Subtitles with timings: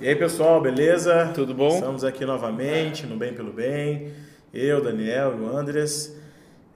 [0.00, 1.30] E aí pessoal, beleza?
[1.34, 1.74] Tudo bom?
[1.74, 4.10] Estamos aqui novamente no Bem pelo Bem.
[4.50, 6.16] Eu, Daniel e o Andres,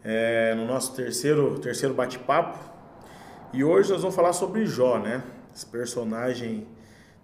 [0.04, 2.59] é, no nosso terceiro, terceiro bate-papo.
[3.50, 5.24] E hoje nós vamos falar sobre Jó, né?
[5.56, 6.66] Esse personagem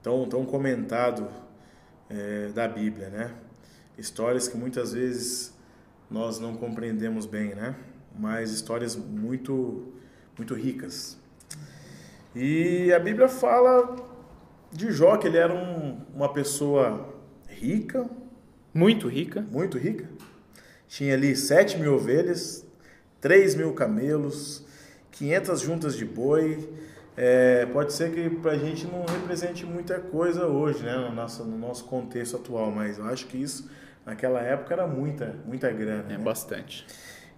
[0.02, 1.28] tão, tão comentado
[2.08, 3.34] é, da Bíblia, né?
[3.98, 5.54] Histórias que muitas vezes
[6.10, 7.76] nós não compreendemos bem, né?
[8.18, 9.92] Mas histórias muito,
[10.34, 11.18] muito ricas.
[12.34, 14.09] E a Bíblia fala
[14.72, 17.14] de Jó, que ele era um, uma pessoa
[17.48, 18.08] rica.
[18.72, 19.44] Muito rica.
[19.50, 20.08] Muito rica.
[20.88, 22.64] Tinha ali 7 mil ovelhas,
[23.20, 24.64] 3 mil camelos,
[25.12, 26.68] 500 juntas de boi.
[27.16, 31.44] É, pode ser que para a gente não represente muita coisa hoje, né, no nosso,
[31.44, 33.68] no nosso contexto atual, mas eu acho que isso
[34.06, 36.06] naquela época era muita, muita grana.
[36.08, 36.18] É né?
[36.18, 36.86] bastante.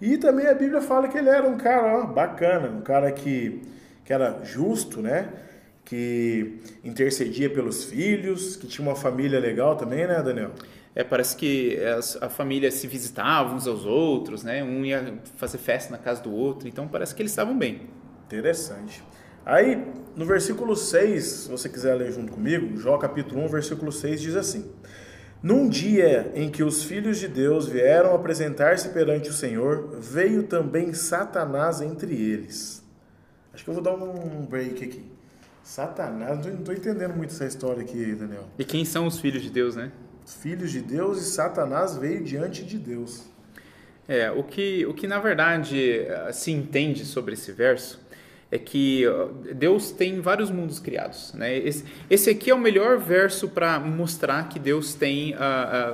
[0.01, 3.63] E também a Bíblia fala que ele era um cara ó, bacana, um cara que,
[4.05, 5.29] que era justo, né?
[5.93, 10.53] Que intercedia pelos filhos, que tinha uma família legal também, né, Daniel?
[10.95, 11.79] É, parece que
[12.19, 14.65] a família se visitava uns aos outros, né?
[14.65, 17.91] Um ia fazer festa na casa do outro, então parece que eles estavam bem.
[18.25, 19.05] Interessante.
[19.45, 24.19] Aí, no versículo 6, se você quiser ler junto comigo, Jó capítulo 1, versículo 6
[24.23, 24.71] diz assim:
[25.43, 30.95] Num dia em que os filhos de Deus vieram apresentar-se perante o Senhor, veio também
[30.95, 32.83] Satanás entre eles.
[33.53, 35.12] Acho que eu vou dar um break aqui.
[35.63, 38.45] Satanás, não estou entendendo muito essa história aqui, Daniel.
[38.59, 39.93] E quem são os filhos de Deus, né?
[40.25, 43.25] Os filhos de Deus e Satanás veio diante de Deus.
[44.09, 48.01] É, o que, o que na verdade se entende sobre esse verso
[48.53, 49.05] é que
[49.55, 51.33] Deus tem vários mundos criados.
[51.33, 51.57] Né?
[51.57, 55.37] Esse, esse aqui é o melhor verso para mostrar que Deus tem uh,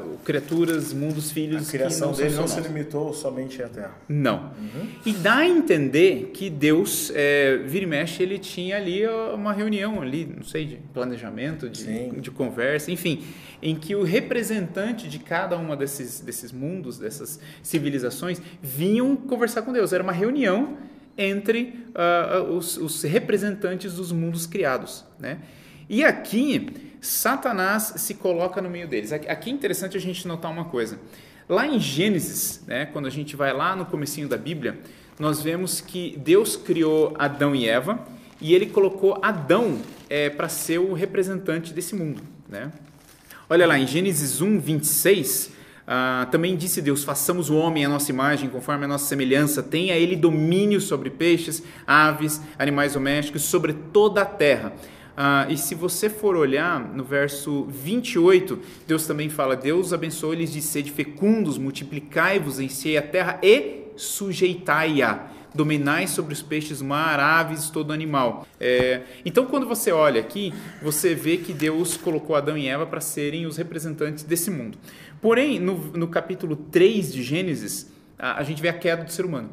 [0.03, 1.69] uh, criaturas, mundos, filhos.
[1.69, 3.95] A criação dele não se limitou somente à Terra.
[4.09, 4.51] Não.
[4.59, 4.89] Uhum.
[5.06, 10.03] E dá a entender que Deus, é, vira e mexe, ele tinha ali uma reunião
[10.03, 13.23] ali, não sei, de planejamento, de, de conversa, enfim,
[13.63, 19.73] em que o representante de cada uma desses, desses mundos, dessas civilizações, vinham conversar com
[19.73, 19.92] Deus.
[19.92, 20.77] Era uma reunião
[21.18, 25.05] entre uh, os, os, representantes dos mundos criados.
[25.18, 25.39] Né?
[25.89, 26.68] E aqui,
[27.01, 29.12] Satanás se coloca no meio deles.
[29.12, 30.98] Aqui é interessante a gente notar uma coisa.
[31.48, 34.79] Lá em Gênesis, né, quando a gente vai lá no comecinho da Bíblia,
[35.18, 37.98] nós vemos que Deus criou Adão e Eva
[38.40, 42.23] e ele colocou Adão é, para ser o representante desse mundo.
[42.48, 42.70] Né?
[43.50, 45.52] Olha lá, em Gênesis 1, 26,
[45.90, 49.96] ah, também disse Deus: façamos o homem à nossa imagem, conforme a nossa semelhança, tenha
[49.96, 54.74] ele domínio sobre peixes, aves, animais domésticos, sobre toda a terra.
[55.16, 60.60] Ah, e se você for olhar no verso 28, Deus também fala: Deus abençoe-lhes de
[60.60, 67.92] sede fecundos, multiplicai-vos, enchei a terra e sujeitai-a dominai sobre os peixes mar, aves, todo
[67.92, 68.46] animal.
[68.60, 73.00] É, então, quando você olha aqui, você vê que Deus colocou Adão e Eva para
[73.00, 74.78] serem os representantes desse mundo.
[75.20, 79.24] Porém, no, no capítulo 3 de Gênesis, a, a gente vê a queda do ser
[79.24, 79.51] humano.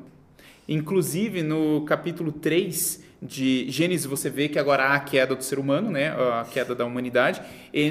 [0.67, 5.59] Inclusive, no capítulo 3 de Gênesis, você vê que agora há a queda do ser
[5.59, 6.09] humano, né?
[6.09, 7.41] a queda da humanidade,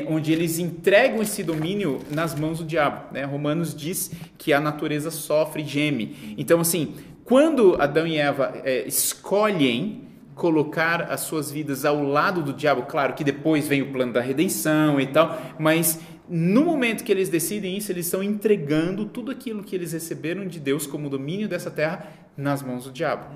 [0.08, 3.12] onde eles entregam esse domínio nas mãos do diabo.
[3.12, 3.24] Né?
[3.24, 6.34] Romanos diz que a natureza sofre e geme.
[6.36, 10.02] Então, assim, quando Adão e Eva é, escolhem
[10.34, 14.20] colocar as suas vidas ao lado do diabo, claro que depois vem o plano da
[14.20, 19.62] redenção e tal, mas no momento que eles decidem isso, eles estão entregando tudo aquilo
[19.62, 23.26] que eles receberam de Deus como domínio dessa terra nas mãos do diabo.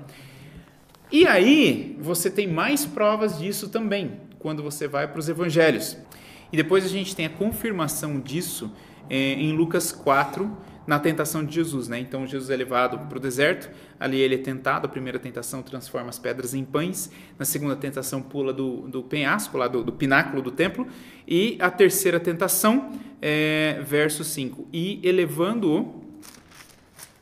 [1.11, 5.97] E aí, você tem mais provas disso também, quando você vai para os evangelhos.
[6.51, 8.71] E depois a gente tem a confirmação disso
[9.09, 10.55] é, em Lucas 4,
[10.89, 11.99] na tentação de Jesus, né?
[11.99, 13.69] Então Jesus é levado para o deserto,
[13.99, 18.23] ali ele é tentado, a primeira tentação transforma as pedras em pães, na segunda tentação
[18.23, 20.87] pula do, do penhasco, lá do, do pináculo do templo,
[21.27, 22.91] e a terceira tentação,
[23.21, 26.03] é, verso 5, e elevando-o,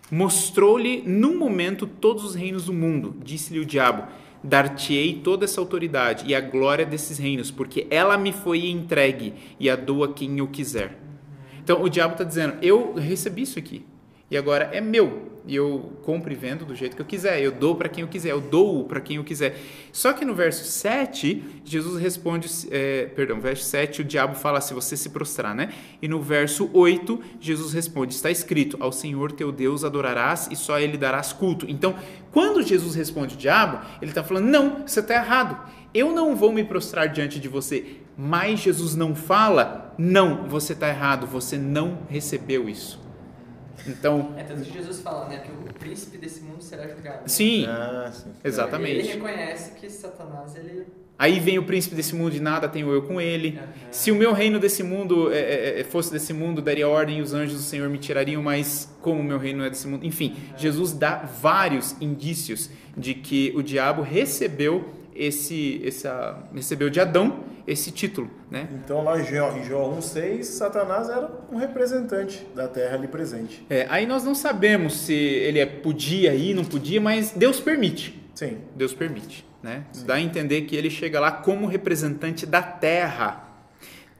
[0.10, 4.08] mostrou-lhe num momento todos os reinos do mundo, disse-lhe o diabo,
[4.42, 9.70] dar-te-ei toda essa autoridade e a glória desses reinos, porque ela me foi entregue e
[9.70, 11.07] a dou a quem eu quiser.
[11.68, 13.86] Então o diabo está dizendo: eu recebi isso aqui
[14.32, 15.36] e agora é meu.
[15.46, 18.08] E eu compro e vendo do jeito que eu quiser, eu dou para quem eu
[18.08, 19.58] quiser, eu dou para quem eu quiser.
[19.92, 24.74] Só que no verso 7, Jesus responde, é, perdão, verso 7, o diabo fala se
[24.74, 25.74] você se prostrar, né?
[26.02, 30.80] E no verso 8, Jesus responde: está escrito, ao Senhor teu Deus adorarás e só
[30.80, 31.66] ele darás culto.
[31.70, 31.98] Então,
[32.32, 35.70] quando Jesus responde o diabo, ele está falando: não, você está errado.
[35.94, 38.07] Eu não vou me prostrar diante de você.
[38.18, 43.00] Mas Jesus não fala, não, você está errado, você não recebeu isso.
[43.86, 47.30] Então, é tanto que Jesus fala, né, que o príncipe desse mundo será julgado.
[47.30, 48.32] Sim, ah, sim.
[48.44, 49.00] exatamente.
[49.00, 50.88] ele reconhece que Satanás ele
[51.20, 53.58] Aí vem o príncipe desse mundo de nada, tenho eu com ele.
[53.60, 53.68] Uhum.
[53.90, 57.22] Se o meu reino desse mundo é, é, é, fosse desse mundo, daria ordem e
[57.22, 60.06] os anjos do Senhor me tirariam, mas como o meu reino é desse mundo.
[60.06, 60.58] Enfim, uhum.
[60.58, 67.92] Jesus dá vários indícios de que o diabo recebeu esse, essa, recebeu de Adão esse
[67.92, 68.70] título, né?
[68.72, 73.66] Então lá em João 1,6, Satanás era um representante da terra ali presente.
[73.70, 78.26] É, aí nós não sabemos se ele podia ir, não podia, mas Deus permite.
[78.34, 78.60] Sim.
[78.76, 79.46] Deus permite.
[79.62, 79.84] Né?
[80.06, 83.44] Dá a entender que ele chega lá como representante da terra.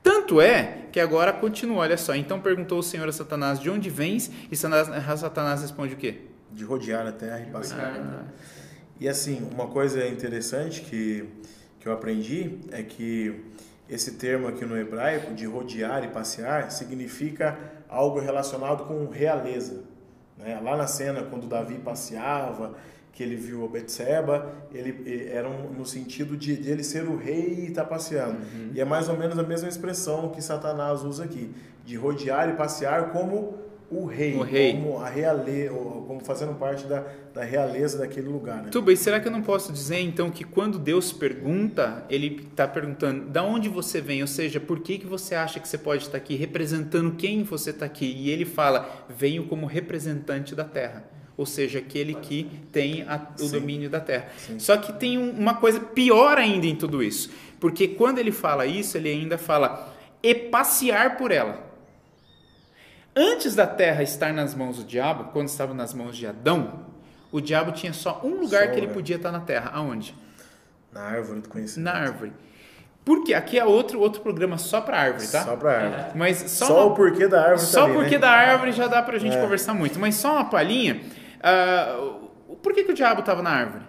[0.04, 2.16] Tanto é que agora continua, olha só.
[2.16, 4.30] Então perguntou o Senhor a Satanás: De onde vens?
[4.52, 6.22] E Satanás responde o quê?
[6.52, 7.98] De rodear a terra e passear.
[7.98, 8.24] Ah.
[9.00, 11.26] E assim, uma coisa interessante que,
[11.88, 13.46] que eu aprendi é que
[13.90, 17.58] esse termo aqui no hebraico, de rodear e passear, significa
[17.88, 19.84] algo relacionado com realeza.
[20.38, 20.60] Né?
[20.62, 22.76] Lá na cena, quando Davi passeava
[23.14, 27.16] que ele viu a Betseba, ele era um, no sentido de, de, ele ser o
[27.16, 28.34] rei e estar tá passeando.
[28.34, 28.72] Uhum.
[28.74, 31.50] E é mais ou menos a mesma expressão que Satanás usa aqui,
[31.86, 33.58] de rodear e passear como
[33.90, 34.74] o rei, o rei.
[34.74, 38.64] como a realeza, como fazendo parte da, da realeza daquele lugar.
[38.64, 38.70] Né?
[38.70, 42.68] Tudo bem, será que eu não posso dizer então que quando Deus pergunta, ele está
[42.68, 46.04] perguntando da onde você vem, ou seja, por que, que você acha que você pode
[46.04, 48.06] estar aqui, representando quem você está aqui?
[48.06, 53.44] E ele fala, venho como representante da terra ou seja, aquele que tem a, o
[53.44, 53.52] Sim.
[53.52, 54.28] domínio da terra.
[54.38, 54.58] Sim.
[54.58, 57.30] Só que tem um, uma coisa pior ainda em tudo isso,
[57.60, 59.94] porque quando ele fala isso, ele ainda fala
[60.24, 61.67] e passear por ela.
[63.20, 66.86] Antes da terra estar nas mãos do diabo, quando estava nas mãos de Adão,
[67.32, 69.72] o diabo tinha só um lugar que ele podia estar na terra.
[69.74, 70.14] Aonde?
[70.94, 71.92] Na árvore do conhecimento.
[71.92, 72.32] Na árvore.
[73.04, 75.44] Porque aqui é outro, outro programa só para árvore, tá?
[75.44, 76.04] Só para árvore.
[76.14, 78.20] Mas só, só uma, o porquê da árvore Só o porquê né?
[78.20, 79.42] da árvore já dá para a gente é.
[79.42, 79.98] conversar muito.
[79.98, 81.02] Mas só uma palhinha.
[81.40, 83.84] Uh, por que, que o diabo estava na árvore?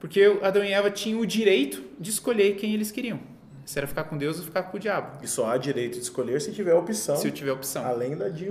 [0.00, 3.20] Porque Adão e Eva tinham o direito de escolher quem eles queriam.
[3.68, 5.18] Se era ficar com Deus ou ficar com o diabo.
[5.22, 7.16] E só há direito de escolher se tiver opção.
[7.16, 7.84] Se eu tiver opção.
[7.84, 8.50] Além da de,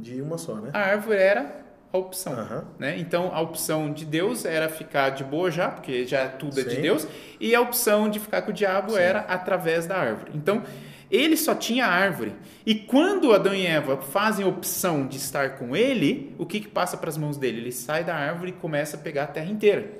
[0.00, 0.70] de uma só, né?
[0.72, 2.32] A árvore era a opção.
[2.32, 2.62] Uhum.
[2.78, 2.98] Né?
[2.98, 6.70] Então, a opção de Deus era ficar de boa já, porque já tudo é Sim.
[6.70, 7.06] de Deus.
[7.38, 9.00] E a opção de ficar com o diabo Sim.
[9.00, 10.30] era através da árvore.
[10.34, 10.62] Então,
[11.10, 12.34] ele só tinha árvore.
[12.64, 16.68] E quando Adão e Eva fazem a opção de estar com ele, o que, que
[16.68, 17.60] passa para as mãos dele?
[17.60, 19.90] Ele sai da árvore e começa a pegar a terra inteira.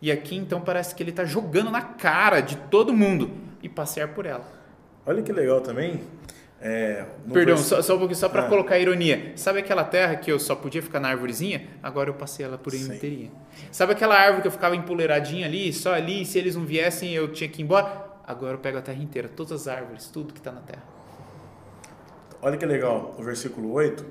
[0.00, 4.08] E aqui então parece que ele está jogando na cara de todo mundo e passear
[4.08, 4.44] por ela.
[5.06, 6.00] Olha que legal também.
[6.60, 7.66] É, Perdão, vers...
[7.66, 8.48] só, só um pouquinho, só para ah.
[8.48, 9.32] colocar ironia.
[9.34, 11.66] Sabe aquela terra que eu só podia ficar na árvorezinha?
[11.82, 13.30] Agora eu passei ela por inteirinha.
[13.70, 17.12] Sabe aquela árvore que eu ficava empoleiradinha ali, só ali, e se eles não viessem
[17.12, 18.12] eu tinha que ir embora?
[18.26, 20.82] agora eu pego a terra inteira, todas as árvores, tudo que está na terra.
[22.40, 24.04] Olha que legal, o versículo 8,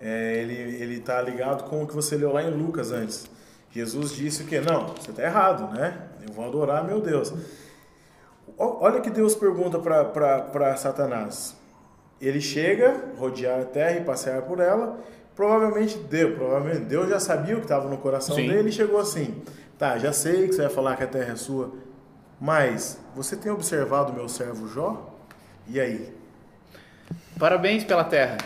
[0.00, 3.26] é, ele está ligado com o que você leu lá em Lucas antes.
[3.70, 4.60] Jesus disse o que?
[4.60, 6.08] Não, você está errado, né?
[6.26, 7.32] Eu vou adorar meu Deus.
[8.58, 11.56] Olha que Deus pergunta para Satanás.
[12.20, 15.00] Ele chega, rodear a terra e passear por ela.
[15.34, 18.48] Provavelmente Deus, provavelmente Deus já sabia o que estava no coração Sim.
[18.48, 19.42] dele e chegou assim:
[19.78, 21.72] Tá, já sei que você vai falar que a terra é sua,
[22.40, 25.10] mas você tem observado o meu servo Jó?
[25.66, 26.14] E aí?
[27.38, 28.36] Parabéns pela terra.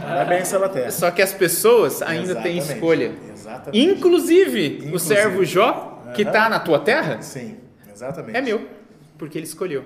[0.00, 0.90] Parabéns pela terra.
[0.90, 2.66] Só que as pessoas ainda Exatamente.
[2.66, 3.12] têm escolha.
[3.32, 3.78] Exatamente.
[3.90, 4.94] Inclusive, Inclusive.
[4.94, 7.56] o servo Jó, que está na tua terra, Sim,
[7.92, 8.36] exatamente.
[8.38, 8.66] é meu,
[9.18, 9.84] porque ele escolheu.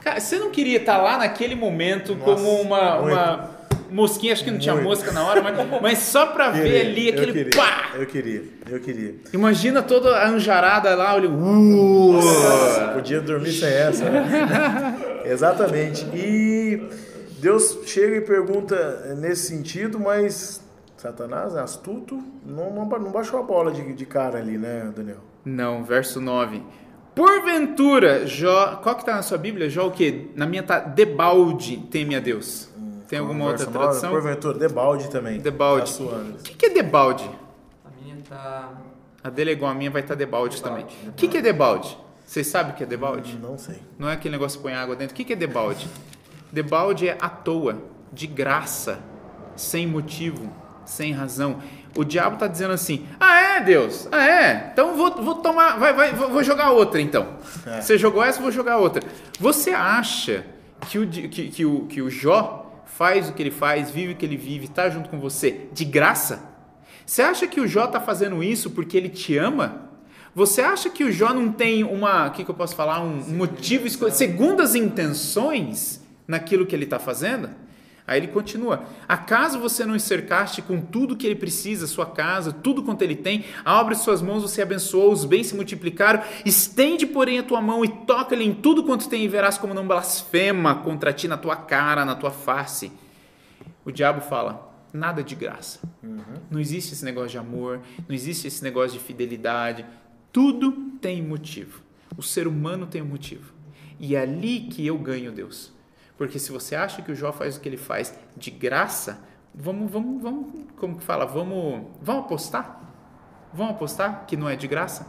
[0.00, 3.50] Cara, você não queria estar lá naquele momento Nossa, como uma, uma
[3.90, 4.88] mosquinha, acho que não tinha Muito.
[4.88, 7.90] mosca na hora, mas, mas só pra queria, ver ali aquele eu queria, pá!
[7.94, 9.14] Eu queria, eu queria.
[9.32, 12.12] Imagina toda a anjarada lá, olha, uh!
[12.12, 14.08] Nossa, podia dormir sem essa.
[14.08, 15.22] Né?
[15.26, 16.06] Exatamente.
[16.14, 16.88] E
[17.38, 20.60] Deus chega e pergunta nesse sentido, mas
[20.96, 25.18] Satanás é astuto, não, não baixou a bola de, de cara ali, né, Daniel?
[25.44, 26.62] Não, verso 9.
[27.16, 29.70] Porventura, Jó, qual que tá na sua Bíblia?
[29.70, 30.26] Jó o quê?
[30.36, 32.68] Na minha tá, debalde teme a Deus.
[33.08, 34.10] Tem alguma outra tradução?
[34.10, 35.40] Porventura, debalde também.
[35.40, 35.96] Debalde.
[35.96, 37.24] Tá o que, que é debalde?
[37.82, 38.70] A minha tá.
[39.24, 41.08] A dele é igual a minha, vai estar tá debalde, debalde também.
[41.08, 41.96] O que, que é debalde?
[42.26, 43.38] Vocês sabem o que é debalde?
[43.40, 43.78] Não sei.
[43.98, 45.14] Não é aquele negócio que põe água dentro.
[45.14, 45.88] O que, que é debalde?
[46.52, 47.82] Debalde é à toa,
[48.12, 48.98] de graça,
[49.56, 50.52] sem motivo,
[50.84, 51.62] sem razão.
[51.96, 54.08] O diabo está dizendo assim: Ah, é, Deus?
[54.12, 54.70] Ah, é?
[54.72, 57.26] Então vou, vou tomar, vai, vai, vou jogar outra então.
[57.66, 57.80] É.
[57.80, 59.02] Você jogou essa, vou jogar outra.
[59.40, 60.44] Você acha
[60.88, 64.16] que o, que, que, o, que o Jó faz o que ele faz, vive o
[64.16, 66.54] que ele vive, está junto com você de graça?
[67.04, 69.86] Você acha que o Jó está fazendo isso porque ele te ama?
[70.34, 73.20] Você acha que o Jó não tem uma, o que, que eu posso falar, um,
[73.34, 77.48] motivo, segundas intenções naquilo que ele está fazendo?
[78.06, 82.82] Aí ele continua: Acaso você não cercaste com tudo que ele precisa, sua casa, tudo
[82.82, 83.44] quanto ele tem?
[83.64, 86.22] Abre suas mãos, você abençoou, os bens se multiplicaram.
[86.44, 89.86] Estende, porém, a tua mão e toca-lhe em tudo quanto tem, e verás como não
[89.86, 92.92] blasfema contra ti na tua cara, na tua face.
[93.84, 95.80] O diabo fala: nada de graça.
[96.02, 96.20] Uhum.
[96.50, 99.84] Não existe esse negócio de amor, não existe esse negócio de fidelidade.
[100.32, 101.82] Tudo tem motivo.
[102.16, 103.52] O ser humano tem um motivo.
[103.98, 105.72] E é ali que eu ganho Deus.
[106.16, 109.22] Porque se você acha que o Jó faz o que ele faz de graça,
[109.54, 111.26] vamos, vamos, vamos, como que fala?
[111.26, 112.82] Vamos, vamos apostar?
[113.52, 115.06] Vamos apostar que não é de graça?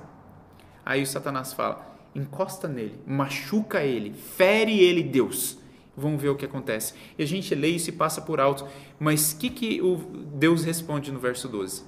[0.86, 5.58] Aí o Satanás fala: encosta nele, machuca ele, fere ele, Deus.
[5.96, 6.94] Vamos ver o que acontece.
[7.18, 8.68] E a gente lê isso e passa por alto.
[9.00, 11.84] Mas o que, que o Deus responde no verso 12?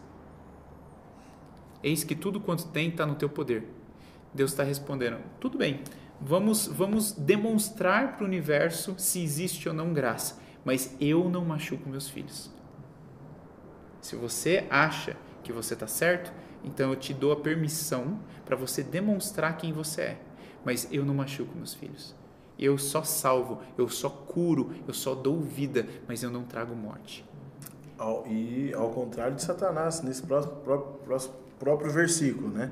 [1.83, 3.63] Eis que tudo quanto tem está no teu poder.
[4.33, 5.81] Deus está respondendo: tudo bem,
[6.21, 11.89] Vamos, vamos demonstrar para o universo se existe ou não graça, mas eu não machuco
[11.89, 12.51] meus filhos.
[14.01, 16.31] Se você acha que você está certo,
[16.63, 20.21] então eu te dou a permissão para você demonstrar quem você é,
[20.65, 22.15] mas eu não machuco meus filhos.
[22.57, 27.25] Eu só salvo, eu só curo, eu só dou vida, mas eu não trago morte.
[28.27, 30.99] E ao contrário de Satanás, nesse próximo, próprio,
[31.59, 32.71] próprio versículo, né?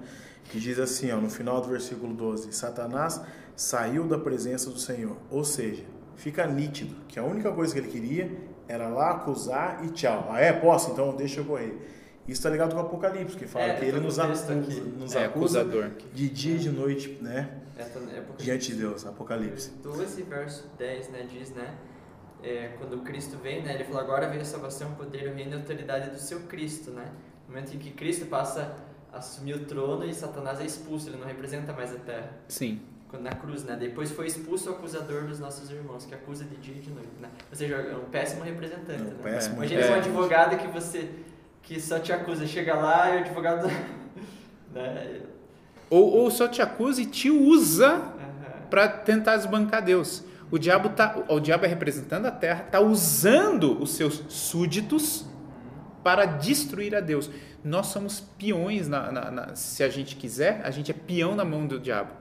[0.50, 3.22] que diz assim, ó, no final do versículo 12: Satanás
[3.56, 5.17] saiu da presença do Senhor.
[5.29, 5.84] Ou seja,
[6.15, 8.32] fica nítido que a única coisa que ele queria
[8.67, 10.27] era lá acusar e tchau.
[10.29, 10.53] Ah, é?
[10.53, 10.91] Posso?
[10.91, 11.77] Então deixa eu correr.
[12.27, 15.25] Isso está ligado com o Apocalipse, que fala é, que ele nos, acusa, nos é,
[15.25, 15.65] acusa
[16.13, 17.62] de dia e de noite, né?
[17.77, 19.72] É, tá, é diante de Deus, Apocalipse.
[19.82, 21.25] 12, verso 10, né?
[21.32, 21.74] Diz, né?
[22.44, 23.75] É, quando Cristo vem, né?
[23.75, 26.41] Ele falou, agora veio a salvação, o poder, o reino e a autoridade do seu
[26.41, 27.10] Cristo, né?
[27.48, 28.75] No momento em que Cristo passa
[29.12, 32.30] assumir o trono e Satanás é expulso, ele não representa mais a terra.
[32.48, 32.82] Sim.
[33.10, 33.77] Quando na cruz, né?
[33.80, 37.10] Depois foi expulso o acusador dos nossos irmãos, que acusa de dia e de noite,
[37.22, 37.30] né?
[37.50, 39.16] Ou seja, é um péssimo representante, é um né?
[39.24, 39.92] Péssimo Imagina é.
[39.92, 41.10] um advogado que você
[41.63, 43.68] que só te acusa, chega lá e o advogado
[44.74, 45.22] né?
[45.89, 48.68] ou, ou só te acusa e te usa uhum.
[48.70, 50.24] para tentar desbancar Deus.
[50.50, 55.25] O diabo tá, o diabo é representando a terra, tá usando os seus súditos
[56.08, 57.30] para destruir a Deus.
[57.62, 61.44] Nós somos peões, na, na, na, se a gente quiser, a gente é peão na
[61.44, 62.14] mão do diabo.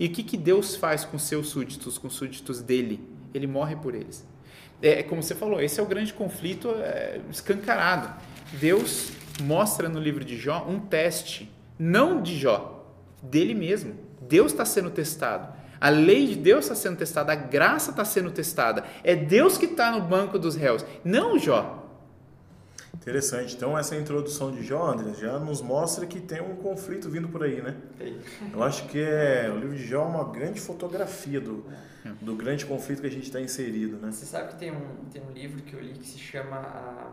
[0.00, 3.06] E o que, que Deus faz com seus súditos, com os súditos dele?
[3.34, 4.26] Ele morre por eles.
[4.80, 8.18] É como você falou, esse é o grande conflito é, escancarado.
[8.54, 9.10] Deus
[9.42, 13.94] mostra no livro de Jó um teste, não de Jó, dele mesmo.
[14.22, 15.52] Deus está sendo testado.
[15.78, 18.84] A lei de Deus está sendo testada, a graça está sendo testada.
[19.02, 21.83] É Deus que está no banco dos réus, não Jó.
[22.94, 23.54] Interessante.
[23.54, 27.42] Então, essa introdução de Jó, André, já nos mostra que tem um conflito vindo por
[27.42, 27.76] aí, né?
[28.52, 31.64] Eu acho que é, o livro de Jó é uma grande fotografia do,
[32.20, 34.10] do grande conflito que a gente está inserido, né?
[34.10, 37.10] Você sabe que tem um, tem um livro que eu li que se chama a,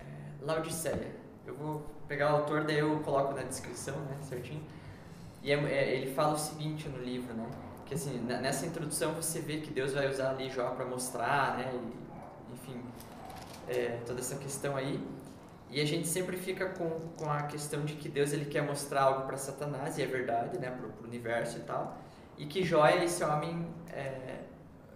[0.00, 1.12] é, Laodiceia.
[1.46, 4.62] Eu vou pegar o autor, daí eu coloco na descrição, né, certinho.
[5.42, 7.46] E é, é, ele fala o seguinte no livro, né?
[7.86, 11.72] Que assim, nessa introdução você vê que Deus vai usar ali Jó para mostrar, né?
[11.74, 12.09] E,
[13.70, 15.00] é, toda essa questão aí.
[15.70, 19.02] E a gente sempre fica com, com a questão de que Deus ele quer mostrar
[19.02, 21.96] algo para Satanás, e é verdade, né, para o universo e tal.
[22.36, 24.40] E que Jó é esse homem é,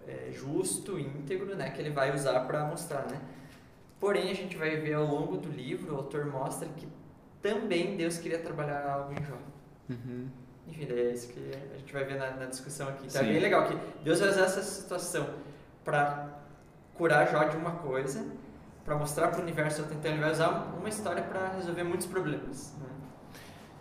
[0.05, 3.21] é, justo, íntegro, né, que ele vai usar para mostrar, né.
[4.01, 6.87] Porém, a gente vai ver ao longo do livro, o autor mostra que
[7.41, 9.37] também Deus queria trabalhar algo em Jó.
[9.89, 10.27] Uhum.
[10.67, 13.07] Enfim, é isso que a gente vai ver na, na discussão aqui.
[13.07, 13.29] Então Sim.
[13.29, 15.29] é bem legal que Deus vai usar essa situação
[15.85, 16.27] para
[16.95, 18.25] curar Jó de uma coisa
[18.85, 22.75] para mostrar para o universo então ele vai usar uma história para resolver muitos problemas.
[22.79, 22.85] Né?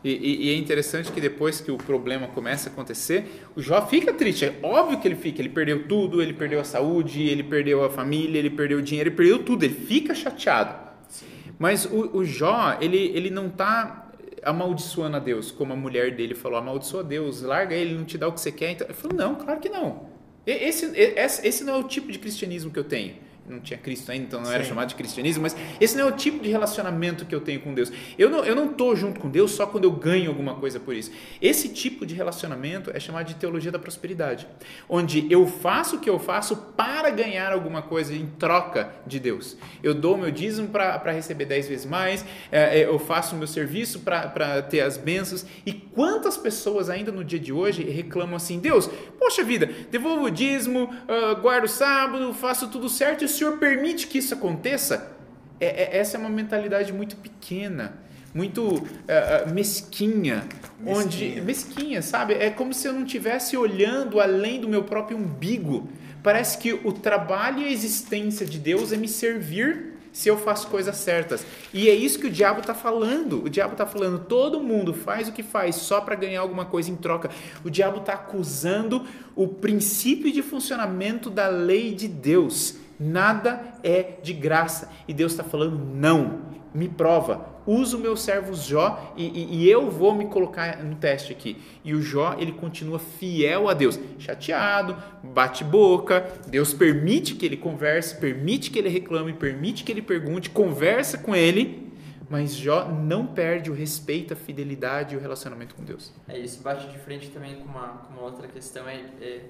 [0.02, 3.86] E, e, e, é interessante que depois que o problema começa a acontecer, o Jó
[3.86, 4.44] fica triste.
[4.44, 5.40] É óbvio que ele fica.
[5.40, 9.08] Ele perdeu tudo, ele perdeu a saúde, ele perdeu a família, ele perdeu o dinheiro,
[9.08, 9.64] ele perdeu tudo.
[9.64, 10.76] Ele fica chateado.
[11.08, 11.26] Sim.
[11.58, 14.10] Mas o, o Jó, ele, ele não está
[14.42, 18.18] amaldiçoando a Deus, como a mulher dele falou: amaldiçoa a Deus, larga ele, não te
[18.18, 18.72] dá o que você quer.
[18.72, 20.10] Então, ele falou: não, claro que não.
[20.46, 23.14] Esse, esse, esse não é o tipo de cristianismo que eu tenho
[23.48, 24.54] não tinha Cristo ainda, então não Sim.
[24.54, 27.60] era chamado de cristianismo, mas esse não é o tipo de relacionamento que eu tenho
[27.60, 27.92] com Deus.
[28.18, 30.94] Eu não, eu não tô junto com Deus só quando eu ganho alguma coisa por
[30.94, 31.10] isso.
[31.40, 34.46] Esse tipo de relacionamento é chamado de teologia da prosperidade,
[34.88, 39.56] onde eu faço o que eu faço para ganhar alguma coisa em troca de Deus.
[39.82, 43.46] Eu dou meu dízimo para receber dez vezes mais, é, é, eu faço o meu
[43.46, 45.44] serviço para ter as bênçãos.
[45.66, 50.30] E quantas pessoas ainda no dia de hoje reclamam assim: Deus, poxa vida, devolvo o
[50.30, 55.12] dízimo, uh, guardo o sábado, faço tudo certo e Senhor permite que isso aconteça,
[55.60, 57.98] é, é, essa é uma mentalidade muito pequena,
[58.32, 60.46] muito uh, mesquinha,
[60.80, 62.34] mesquinha, onde mesquinha, sabe?
[62.34, 65.88] É como se eu não estivesse olhando além do meu próprio umbigo
[66.24, 70.68] Parece que o trabalho e a existência de Deus é me servir se eu faço
[70.68, 71.44] coisas certas.
[71.70, 73.44] E é isso que o diabo está falando.
[73.44, 76.90] O diabo está falando, todo mundo faz o que faz só para ganhar alguma coisa
[76.90, 77.28] em troca.
[77.62, 79.04] O diabo está acusando
[79.36, 82.76] o princípio de funcionamento da lei de Deus.
[82.98, 84.90] Nada é de graça.
[85.06, 89.70] E Deus está falando, não me prova, usa o meu servo Jó e, e, e,
[89.70, 91.56] eu vou me colocar no teste aqui.
[91.84, 97.56] E o Jó, ele continua fiel a Deus, chateado, bate boca, Deus permite que ele
[97.56, 101.92] converse, permite que ele reclame, permite que ele pergunte, conversa com ele,
[102.28, 106.12] mas Jó não perde o respeito, a fidelidade e o relacionamento com Deus.
[106.26, 109.40] É, isso bate de frente também com uma, com uma outra questão, é, é,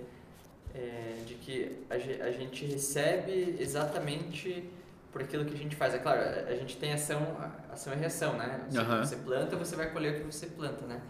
[0.74, 4.68] é de que a, a gente recebe exatamente
[5.12, 5.94] por aquilo que a gente faz.
[5.94, 7.36] É claro, a gente tem ação,
[7.72, 8.66] ação e reação, né?
[8.68, 8.98] Se uhum.
[8.98, 11.00] você planta, você vai colher o que você planta, né?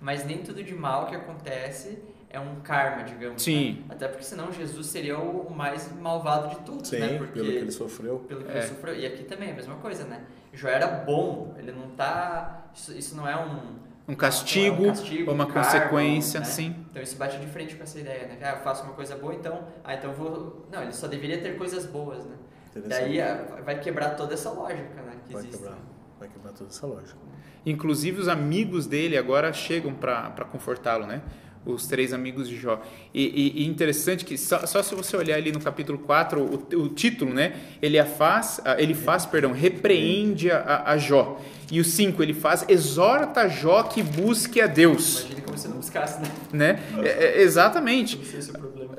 [0.00, 1.98] Mas nem tudo de mal que acontece
[2.30, 3.42] é um karma, digamos.
[3.42, 3.84] Sim.
[3.86, 3.94] Né?
[3.94, 7.18] Até porque senão Jesus seria o mais malvado de todos, Sim, né?
[7.18, 8.20] Porque, pelo que ele sofreu.
[8.20, 8.58] Pelo que é.
[8.58, 8.96] ele sofreu.
[8.96, 10.24] E aqui também é a mesma coisa, né?
[10.54, 12.70] Jó era bom, ele não tá...
[12.74, 13.89] Isso, isso não é um...
[14.10, 16.46] Um castigo, é um castigo ou uma um consequência, né?
[16.46, 16.74] sim.
[16.90, 18.38] Então isso bate de frente com essa ideia, né?
[18.42, 19.62] Ah, eu faço uma coisa boa, então...
[19.84, 20.66] Ah, então eu vou...
[20.72, 22.34] Não, ele só deveria ter coisas boas, né?
[22.86, 25.14] Daí ah, vai quebrar toda essa lógica, né?
[25.30, 25.78] vai, quebrar,
[26.18, 27.18] vai quebrar toda essa lógica.
[27.64, 31.22] Inclusive os amigos dele agora chegam para confortá-lo, né?
[31.64, 32.80] Os três amigos de Jó.
[33.12, 36.76] E, e, e interessante que só, só, se você olhar ali no capítulo 4, o,
[36.80, 37.54] o título, né?
[37.82, 41.38] Ele faz, ele faz, perdão, repreende a, a Jó.
[41.70, 45.20] E o 5, ele faz, exorta Jó que busque a Deus.
[45.20, 46.28] Imagina como se não buscasse, né?
[46.52, 46.80] né?
[47.04, 48.20] É, é, exatamente.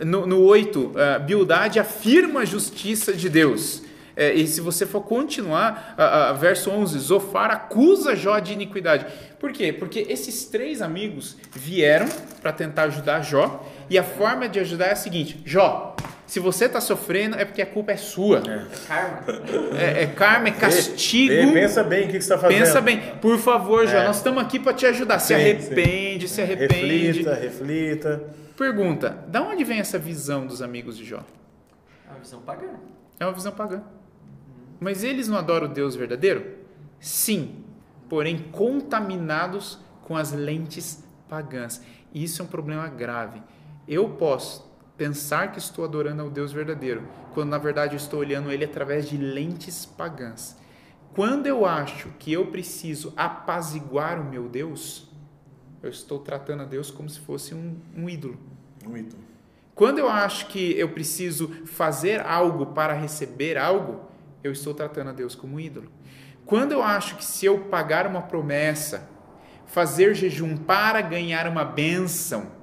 [0.06, 0.94] No, no 8, uh,
[1.26, 3.84] Bildade afirma a justiça de Deus.
[4.16, 9.06] É, e se você for continuar, uh, uh, verso 11, Zofar acusa Jó de iniquidade.
[9.40, 9.74] Por quê?
[9.74, 12.08] Porque esses três amigos vieram
[12.42, 15.96] para tentar ajudar Jó, e a forma de ajudar é a seguinte: Jó,
[16.32, 18.42] se você está sofrendo, é porque a culpa é sua.
[18.48, 19.78] É, é karma.
[19.78, 21.28] É, é, karma, é castigo.
[21.28, 22.58] Vê, vê, pensa bem o que, você está fazendo.
[22.58, 23.02] Pensa bem.
[23.18, 24.08] Por favor, Jó, é.
[24.08, 25.20] nós estamos aqui para te ajudar.
[25.20, 26.36] Se sim, arrepende, sim.
[26.36, 27.08] se arrepende.
[27.08, 28.24] Reflita, reflita.
[28.56, 31.22] Pergunta: da onde vem essa visão dos amigos de Jó?
[32.08, 32.70] É uma visão pagã.
[33.20, 33.84] É uma visão pagã.
[34.80, 36.46] Mas eles não adoram o Deus verdadeiro?
[36.98, 37.58] Sim,
[38.08, 41.82] porém contaminados com as lentes pagãs.
[42.14, 43.44] E isso é um problema grave.
[43.86, 44.71] Eu posso
[45.02, 47.02] pensar que estou adorando ao Deus verdadeiro,
[47.34, 50.56] quando na verdade eu estou olhando ele através de lentes pagãs.
[51.16, 55.10] Quando eu acho que eu preciso apaziguar o meu Deus,
[55.82, 58.38] eu estou tratando a Deus como se fosse um, um ídolo.
[58.88, 59.24] Um ídolo.
[59.74, 64.02] Quando eu acho que eu preciso fazer algo para receber algo,
[64.44, 65.92] eu estou tratando a Deus como um ídolo.
[66.46, 69.10] Quando eu acho que se eu pagar uma promessa,
[69.66, 72.61] fazer jejum para ganhar uma bênção,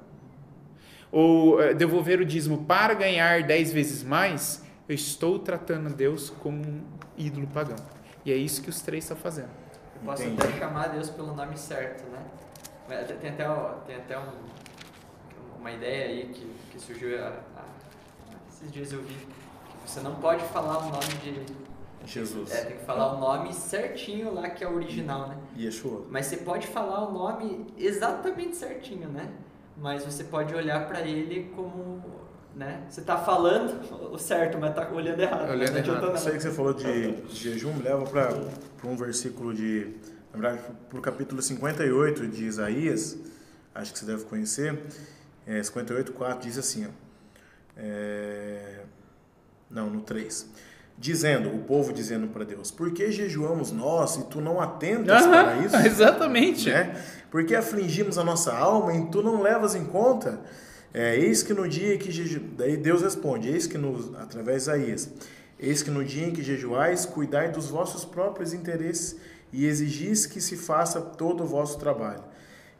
[1.11, 6.29] ou eh, devolver o dízimo para ganhar dez vezes mais, eu estou tratando a Deus
[6.29, 6.83] como um
[7.17, 7.77] ídolo pagão.
[8.25, 9.49] E é isso que os três estão fazendo.
[9.95, 10.41] Eu posso Entendi.
[10.41, 12.23] até chamar Deus pelo nome certo, né?
[13.21, 13.45] Tem até,
[13.85, 14.31] tem até um,
[15.59, 17.65] uma ideia aí que, que surgiu a, a,
[18.51, 21.45] esses dias eu vi que você não pode falar o nome de
[22.05, 22.51] Jesus.
[22.51, 25.37] É, tem que falar o nome certinho lá que é o original, né?
[25.57, 26.05] Yeshua.
[26.09, 29.29] Mas você pode falar o nome exatamente certinho, né?
[29.81, 32.03] Mas você pode olhar para ele como,
[32.55, 32.83] né?
[32.89, 35.49] Você está falando o certo, mas está olhando errado.
[35.49, 36.15] Olhando errado.
[36.15, 39.95] Isso aí que você falou de, de jejum me leva para um versículo de,
[40.33, 43.17] na verdade, para o capítulo 58 de Isaías,
[43.73, 44.77] acho que você deve conhecer,
[45.47, 46.89] é, 58, 4, diz assim, ó,
[47.77, 48.81] é,
[49.69, 50.49] não, no 3
[50.99, 55.31] dizendo, o povo dizendo para Deus, por que jejuamos nós e tu não atentas uhum,
[55.31, 55.75] para isso?
[55.87, 56.69] Exatamente.
[56.69, 57.01] Né?
[57.29, 60.39] Por que afligimos a nossa alma e tu não levas em conta?
[60.93, 65.09] É, eis que no dia que daí Deus responde, eis que no através de Isaías,
[65.59, 69.17] eis que no dia em que jejuais, cuidai dos vossos próprios interesses
[69.53, 72.23] e exigis que se faça todo o vosso trabalho.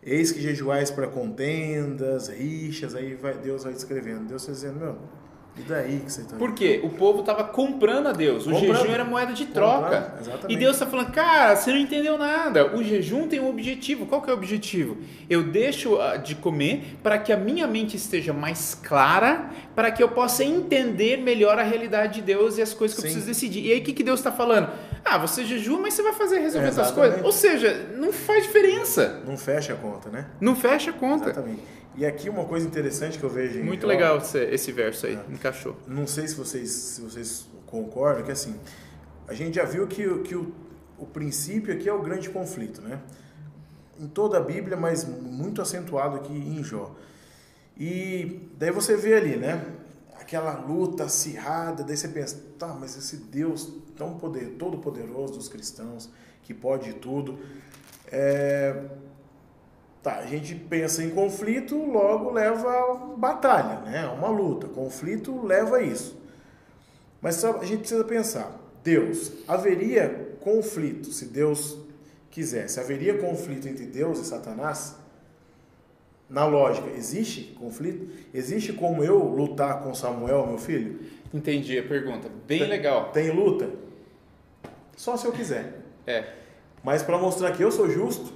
[0.01, 4.27] Eis que jejuais para contendas, rixas, aí vai, Deus vai descrevendo.
[4.27, 4.97] Deus está dizendo, meu,
[5.59, 6.79] e daí que você tá Por quê?
[6.83, 8.47] O povo estava comprando a Deus.
[8.47, 8.77] O comprando.
[8.77, 10.13] jejum era moeda de troca.
[10.47, 12.75] E Deus está falando, cara, você não entendeu nada.
[12.75, 14.05] O jejum tem um objetivo.
[14.05, 14.97] Qual que é o objetivo?
[15.29, 20.01] Eu deixo ah, de comer para que a minha mente esteja mais clara, para que
[20.01, 23.07] eu possa entender melhor a realidade de Deus e as coisas que Sim.
[23.07, 23.67] eu preciso decidir.
[23.67, 24.69] E aí o que, que Deus está falando?
[25.09, 27.23] Ah, você jejua, mas você vai fazer resolver é, essas coisas.
[27.23, 29.23] Ou seja, não faz diferença.
[29.25, 30.27] Não fecha a conta, né?
[30.39, 31.25] Não fecha a conta.
[31.31, 31.63] Exatamente.
[31.95, 33.63] E aqui uma coisa interessante que eu vejo.
[33.63, 35.33] Muito legal esse, esse verso aí, é.
[35.33, 35.75] encaixou.
[35.87, 38.55] Não sei se vocês, se vocês concordam, que assim,
[39.27, 40.53] a gente já viu que, que o,
[40.97, 42.99] o princípio aqui é o grande conflito, né?
[43.99, 46.95] Em toda a Bíblia, mas muito acentuado aqui em Jó.
[47.75, 49.65] E daí você vê ali, né?
[50.29, 55.49] aquela luta acirrada, daí você pensa, tá, mas esse Deus tão poder, todo poderoso dos
[55.49, 56.09] cristãos,
[56.41, 57.37] que pode tudo,
[58.11, 58.85] é...
[60.01, 64.07] tá, a gente pensa em conflito, logo leva a batalha, né?
[64.07, 66.17] Uma luta, conflito leva a isso.
[67.21, 71.77] Mas a gente precisa pensar, Deus, haveria conflito se Deus
[72.31, 72.79] quisesse?
[72.79, 74.95] Haveria conflito entre Deus e Satanás?
[76.29, 78.07] Na lógica, existe conflito?
[78.33, 80.99] Existe como eu lutar com Samuel, meu filho?
[81.33, 82.29] Entendi a pergunta.
[82.47, 83.11] Bem tem, legal.
[83.11, 83.88] Tem luta?
[84.99, 85.81] Só se eu quiser.
[86.05, 86.33] É.
[86.83, 88.33] Mas para mostrar que eu sou justo,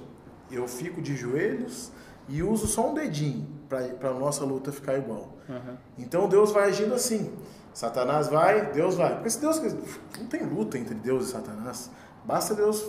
[0.50, 1.92] eu fico de joelhos
[2.26, 5.34] e uso só um dedinho para a nossa luta ficar igual.
[5.46, 5.76] Uhum.
[5.98, 7.36] Então Deus vai agindo assim.
[7.74, 9.12] Satanás vai, Deus vai.
[9.12, 9.60] Porque se Deus
[10.18, 11.90] não tem luta entre Deus e Satanás.
[12.24, 12.82] Basta Deus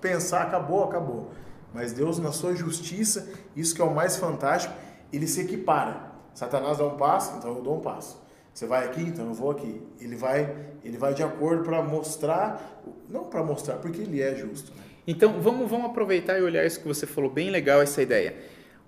[0.00, 1.32] pensar, acabou, acabou.
[1.74, 4.74] Mas Deus, na sua justiça, isso que é o mais fantástico,
[5.12, 6.12] ele se equipara.
[6.32, 8.24] Satanás dá um passo, então eu dou um passo.
[8.56, 9.82] Você vai aqui, então eu vou aqui.
[10.00, 14.72] Ele vai, ele vai de acordo para mostrar, não para mostrar, porque ele é justo.
[14.74, 14.82] Né?
[15.06, 18.34] Então vamos, vamos aproveitar e olhar isso que você falou, bem legal essa ideia.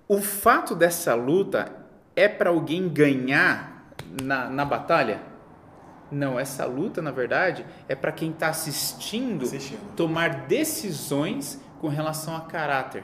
[0.07, 1.71] O fato dessa luta
[2.15, 5.21] é para alguém ganhar na, na batalha?
[6.11, 12.35] Não, essa luta, na verdade, é para quem está assistindo, assistindo, tomar decisões com relação
[12.35, 13.03] a caráter.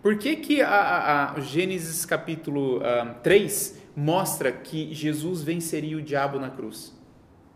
[0.00, 5.96] Por que, que a, a, a Gênesis capítulo uh, ah, 3 mostra que Jesus venceria
[5.96, 6.92] o diabo na cruz?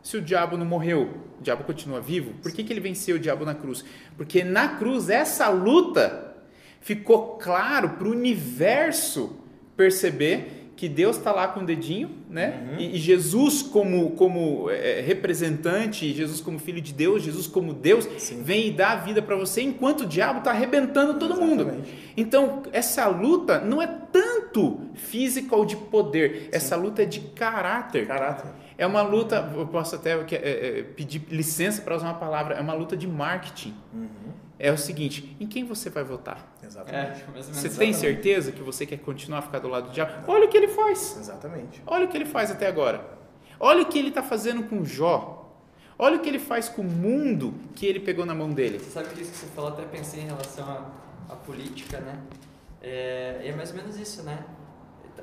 [0.03, 3.19] Se o diabo não morreu, o diabo continua vivo, por que, que ele venceu o
[3.19, 3.85] diabo na cruz?
[4.17, 6.37] Porque na cruz, essa luta
[6.81, 9.37] ficou claro para o universo
[9.77, 12.69] perceber que Deus está lá com o dedinho, né?
[12.73, 12.81] Uhum.
[12.81, 18.07] E, e, Jesus como, como é, representante, Jesus como filho de Deus, Jesus como Deus,
[18.19, 18.43] Sim.
[18.43, 21.67] vem e dá a vida para você, enquanto o diabo está arrebentando todo Exatamente.
[21.67, 21.85] mundo.
[22.15, 26.49] Então, essa luta não é tanto física ou de poder, Sim.
[26.53, 28.07] essa luta é de caráter.
[28.07, 28.51] Caráter.
[28.77, 32.61] É uma luta, eu posso até é, é, pedir licença para usar uma palavra, é
[32.61, 33.75] uma luta de marketing.
[33.95, 36.57] Uhum é o seguinte: em quem você vai votar?
[36.63, 37.25] Exatamente.
[37.35, 40.31] É, você tem certeza que você quer continuar a ficar do lado do diabo?
[40.31, 41.17] Olha o que ele faz.
[41.19, 41.83] Exatamente.
[41.87, 43.05] Olha o que ele faz até agora.
[43.59, 45.45] Olha o que ele está fazendo com Jó.
[45.99, 48.79] Olha o que ele faz com o mundo que ele pegou na mão dele.
[48.79, 52.21] Você sabe que isso que você falou, até pensei em relação à, à política, né?
[52.83, 54.45] É, é mais ou menos isso, né?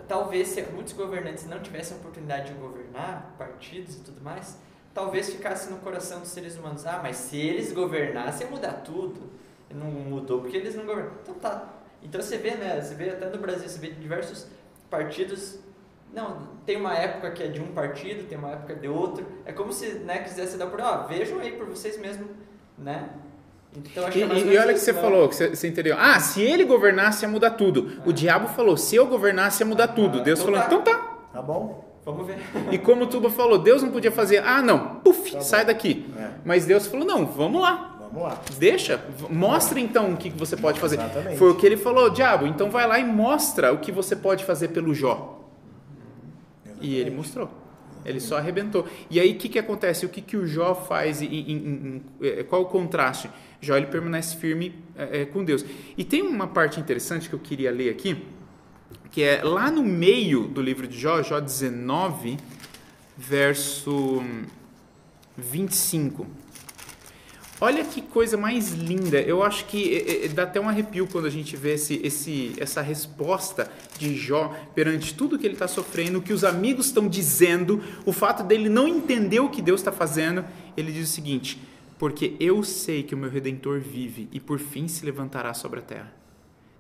[0.08, 4.58] Talvez se muitos governantes não tivessem a oportunidade de governar partidos e tudo mais,
[4.94, 6.86] talvez ficasse no coração dos seres humanos.
[6.86, 9.30] Ah, mas se eles governassem, ia mudar tudo.
[9.70, 11.12] E não mudou porque eles não governam.
[11.22, 11.74] Então tá.
[12.02, 12.80] Então você vê, né?
[12.80, 14.48] Você vê até no Brasil, você vê diversos
[14.90, 15.60] partidos.
[16.14, 19.26] Não, tem uma época que é de um partido, tem uma época de outro.
[19.46, 20.80] É como se né, quisesse dar por.
[20.80, 22.28] Ó, vejam aí por vocês mesmos,
[22.78, 23.10] né?
[23.76, 25.02] Então, e, é e olha que você não.
[25.02, 25.96] falou, que você, você, entendeu.
[25.98, 27.92] Ah, se ele governasse ia mudar tudo.
[27.98, 28.04] Ah.
[28.06, 30.22] O diabo falou, se eu governasse ia mudar ah, tudo.
[30.22, 30.76] Deus então falou, tá.
[30.76, 31.18] então tá.
[31.34, 31.83] Tá bom.
[32.06, 32.38] Vamos ver.
[32.72, 36.06] E como o Tuba falou, Deus não podia fazer, ah, não, puf, tá sai daqui.
[36.18, 36.32] É.
[36.44, 37.98] Mas Deus falou, não, vamos lá.
[38.12, 38.42] Vamos lá.
[38.58, 40.96] Deixa, mostre então o que você pode fazer.
[40.96, 41.38] Exatamente.
[41.38, 44.44] Foi o que ele falou, diabo, então vai lá e mostra o que você pode
[44.44, 45.40] fazer pelo Jó.
[46.66, 46.94] Exatamente.
[46.94, 47.50] E ele mostrou.
[48.06, 48.86] Ele só arrebentou.
[49.10, 50.06] E aí o que, que acontece?
[50.06, 51.22] O que, que o Jó faz?
[51.22, 53.30] Em, em, em, é, qual o contraste?
[53.62, 55.66] Jó ele permanece firme é, é, com Deus.
[55.98, 58.22] E tem uma parte interessante que eu queria ler aqui
[59.14, 62.36] que é lá no meio do livro de Jó, Jó 19,
[63.16, 64.24] verso
[65.38, 66.26] 25.
[67.62, 69.22] Olha que coisa mais linda.
[69.22, 72.56] Eu acho que é, é, dá até um arrepio quando a gente vê esse, esse,
[72.58, 77.08] essa resposta de Jó perante tudo que ele está sofrendo, o que os amigos estão
[77.08, 80.44] dizendo, o fato dele não entender o que Deus está fazendo.
[80.76, 81.62] Ele diz o seguinte:
[82.00, 85.84] Porque eu sei que o meu redentor vive e por fim se levantará sobre a
[85.84, 86.23] terra.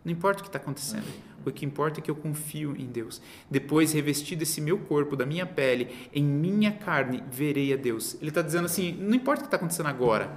[0.04, 1.06] Não importa o que está acontecendo.
[1.46, 3.22] O que importa é que eu confio em Deus.
[3.50, 8.16] Depois, revestido esse meu corpo, da minha pele, em minha carne, verei a Deus.
[8.22, 10.32] Ele está dizendo assim: não importa o que está acontecendo agora,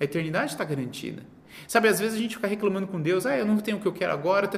[0.00, 1.22] a eternidade está garantida.
[1.68, 3.86] Sabe, às vezes a gente fica reclamando com Deus: ah, eu não tenho o que
[3.86, 4.48] eu quero agora.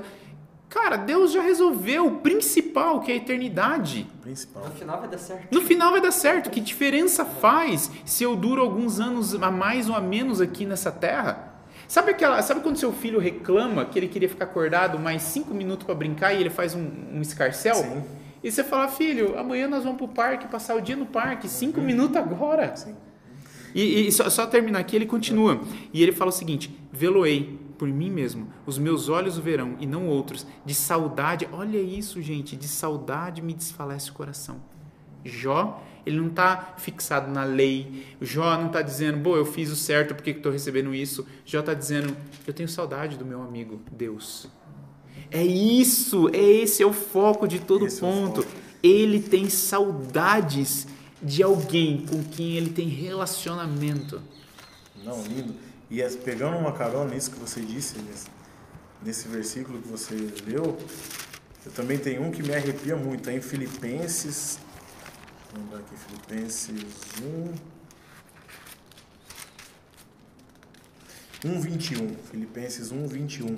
[0.68, 4.08] Cara, Deus já resolveu o principal, que é a eternidade.
[4.22, 4.64] Principal.
[4.64, 5.54] No final vai dar certo.
[5.54, 6.50] No final vai dar certo.
[6.50, 10.90] Que diferença faz se eu duro alguns anos a mais ou a menos aqui nessa
[10.90, 11.53] terra?
[11.86, 15.84] Sabe, aquela, sabe quando seu filho reclama que ele queria ficar acordado mais cinco minutos
[15.86, 17.74] para brincar e ele faz um, um escarcel?
[17.74, 18.02] Sim.
[18.42, 21.48] E você fala, filho, amanhã nós vamos para o parque, passar o dia no parque,
[21.48, 21.86] cinco uhum.
[21.86, 22.76] minutos agora.
[22.76, 22.94] Sim.
[23.74, 25.60] E, e só, só, terminar aqui, ele continua.
[25.92, 29.86] E ele fala o seguinte: Veloei por mim mesmo, os meus olhos o verão e
[29.86, 30.46] não outros.
[30.64, 34.60] De saudade, olha isso, gente, de saudade me desfalece o coração.
[35.24, 38.06] Jó ele não está fixado na lei.
[38.20, 41.26] Jó não está dizendo, bom, eu fiz o certo, por que estou recebendo isso?
[41.44, 42.14] Jó está dizendo,
[42.46, 44.46] eu tenho saudade do meu amigo Deus.
[45.30, 48.42] É isso, é esse é o foco de todo esse ponto.
[48.42, 50.86] É ele tem saudades
[51.22, 54.20] de alguém com quem ele tem relacionamento.
[55.02, 55.54] Não, lindo.
[55.90, 58.26] E pegando uma carona nisso que você disse, nesse,
[59.02, 60.14] nesse versículo que você
[60.46, 60.76] leu,
[61.64, 64.58] eu também tenho um que me arrepia muito, é em Filipenses.
[65.54, 67.12] Vamos dar aqui, Filipenses
[71.44, 71.48] 1.
[71.48, 72.16] 1,21.
[72.30, 73.56] Filipenses 1, 21.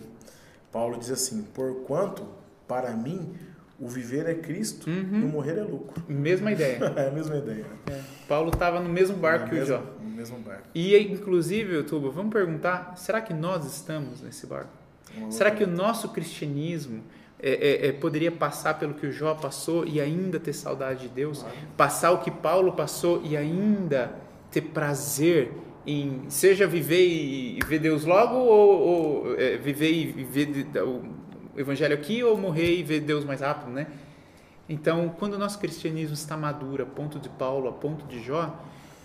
[0.71, 2.29] Paulo diz assim: Porquanto,
[2.69, 3.35] para mim,
[3.81, 5.21] o viver é Cristo uhum.
[5.21, 6.05] e o morrer é lucro.
[6.07, 6.79] Mesma ideia.
[6.97, 7.65] é a mesma ideia.
[7.91, 8.03] É.
[8.29, 9.83] Paulo estava no mesmo barco que o Jó.
[10.03, 10.69] No mesmo barco.
[10.75, 14.85] E, inclusive, Tuba, vamos perguntar: será que nós estamos nesse barco?
[15.31, 17.03] será que o nosso cristianismo
[17.38, 21.09] é, é, é, poderia passar pelo que o Jó passou e ainda ter saudade de
[21.09, 21.44] Deus?
[21.77, 24.12] Passar o que Paulo passou e ainda
[24.51, 25.53] ter prazer
[25.87, 31.03] em seja viver e ver Deus logo ou, ou é, viver e ver o
[31.57, 33.87] evangelho aqui ou morrer e ver Deus mais rápido, né?
[34.68, 38.59] Então, quando o nosso cristianismo está maduro, a ponto de Paulo, a ponto de Jó,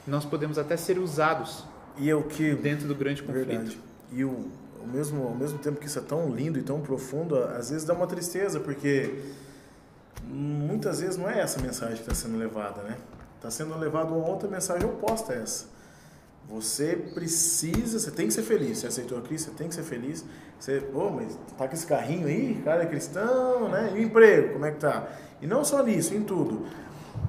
[0.07, 1.65] nós podemos até ser usados
[1.97, 3.47] e é o que dentro do grande conflito.
[3.47, 3.79] Verdade.
[4.11, 4.49] E o,
[4.83, 7.85] o mesmo, ao mesmo tempo que isso é tão lindo e tão profundo, às vezes
[7.85, 9.21] dá uma tristeza, porque
[10.23, 12.97] muitas vezes não é essa mensagem que está sendo levada, né?
[13.37, 15.65] Está sendo levada uma outra mensagem oposta a essa.
[16.47, 18.79] Você precisa, você tem que ser feliz.
[18.79, 20.25] Você aceitou a Cristo, você tem que ser feliz.
[20.59, 23.93] Você, pô, mas tá com esse carrinho aí, cara é cristão, né?
[23.95, 25.07] E o emprego, como é que tá?
[25.41, 26.65] E não só nisso, em tudo.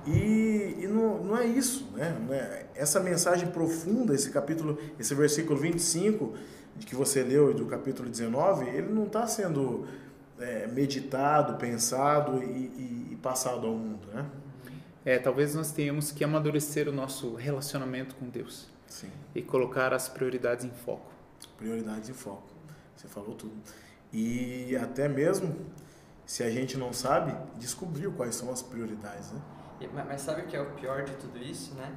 [0.06, 2.14] E, e não, não é isso, né?
[2.30, 6.34] É, essa mensagem profunda, esse capítulo, esse versículo 25 de
[6.80, 9.86] que você leu e do capítulo 19, ele não está sendo
[10.38, 14.26] é, meditado, pensado e, e, e passado ao mundo, né?
[15.04, 18.68] É, talvez nós tenhamos que amadurecer o nosso relacionamento com Deus.
[18.86, 19.10] Sim.
[19.34, 21.10] E colocar as prioridades em foco.
[21.58, 22.46] Prioridades em foco.
[22.96, 23.54] Você falou tudo.
[24.12, 25.56] E até mesmo,
[26.24, 29.40] se a gente não sabe, descobriu quais são as prioridades, né?
[30.06, 31.92] Mas sabe o que é o pior de tudo isso, né?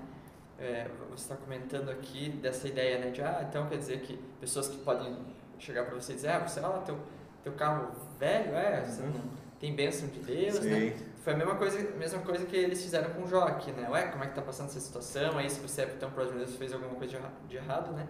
[0.57, 3.11] É, você está comentando aqui dessa ideia, né?
[3.11, 5.17] De, ah, então quer dizer que pessoas que podem
[5.59, 6.97] chegar para você e dizer, ah, você, ah, teu,
[7.43, 9.09] teu carro velho, é, você uhum.
[9.09, 9.21] não
[9.59, 10.69] tem bênção de Deus, Sim.
[10.69, 10.97] né?
[11.23, 13.89] Foi a mesma coisa, mesma coisa que eles fizeram com o Jó aqui, né?
[13.89, 15.37] Ué, como é que tá passando essa situação?
[15.37, 18.07] Aí se você é tão próximo de Deus, fez alguma coisa de errado, né?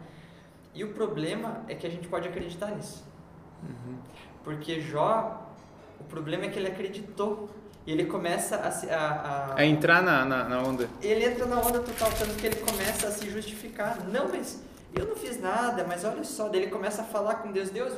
[0.73, 3.05] E o problema é que a gente pode acreditar nisso.
[3.63, 3.97] Uhum.
[4.43, 5.49] Porque Jó,
[5.99, 7.49] o problema é que ele acreditou.
[7.85, 10.89] E ele começa a, a, a, a entrar na, na, na, onda.
[11.01, 13.99] Ele entra na onda total, tanto que ele começa a se justificar.
[14.11, 14.59] Não, mas
[14.95, 16.49] eu não fiz nada, mas olha só.
[16.49, 17.93] Daí ele começa a falar com Deus: Deus,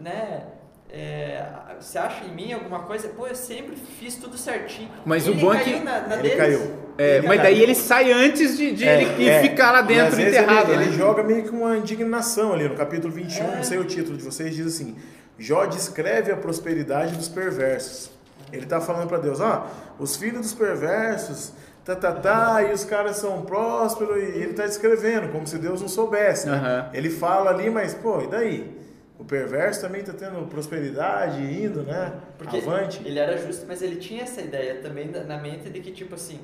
[0.00, 0.42] né?
[0.90, 1.44] É,
[1.78, 3.08] você acha em mim alguma coisa?
[3.08, 4.90] Pô, eu sempre fiz tudo certinho.
[5.04, 5.78] Mas ele o bom é que.
[5.80, 6.36] Na, na ele deles.
[6.36, 6.88] caiu.
[6.96, 7.52] É, ele mas caiu.
[7.54, 9.42] daí ele sai antes de, de é, ele é.
[9.42, 10.72] ficar lá dentro enterrado.
[10.72, 10.84] Ele, né?
[10.86, 13.56] ele, joga meio que uma indignação ali no capítulo 21, É.
[13.56, 14.96] não sei o título de vocês, diz assim:
[15.38, 18.17] Jó descreve a prosperidade dos perversos.
[18.52, 19.66] Ele está falando para Deus: ó,
[19.98, 21.52] os filhos dos perversos,
[21.84, 25.80] tá, tá, tá, e os caras são prósperos, e ele está descrevendo, como se Deus
[25.80, 26.46] não soubesse.
[26.48, 26.54] Né?
[26.56, 26.90] Aham.
[26.92, 28.78] Ele fala ali, mas, pô, e daí?
[29.18, 32.12] O perverso também está tendo prosperidade, indo, né?
[32.38, 33.02] Porque Avante.
[33.04, 36.38] ele era justo, mas ele tinha essa ideia também na- mente de que, tipo assim,